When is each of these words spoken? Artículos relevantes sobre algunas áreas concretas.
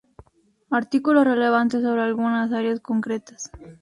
Artículos 0.71 1.25
relevantes 1.25 1.83
sobre 1.83 2.01
algunas 2.01 2.51
áreas 2.53 2.79
concretas. 2.79 3.51